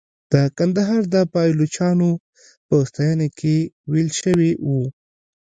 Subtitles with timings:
[0.33, 2.09] د کندهار د پایلوچانو
[2.67, 3.55] په ستاینه کې
[3.91, 4.85] ویل شوې وه.